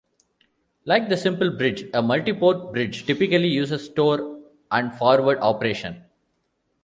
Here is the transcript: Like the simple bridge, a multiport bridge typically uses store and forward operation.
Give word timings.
Like 0.85 1.09
the 1.09 1.15
simple 1.15 1.51
bridge, 1.55 1.83
a 1.83 2.01
multiport 2.01 2.73
bridge 2.73 3.05
typically 3.05 3.49
uses 3.49 3.85
store 3.85 4.39
and 4.71 4.91
forward 4.95 5.37
operation. 5.41 6.03